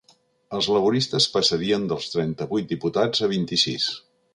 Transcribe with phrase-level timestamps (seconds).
[0.59, 3.91] Els laboristes passarien dels trenta-vuit diputats a vint-i-sis.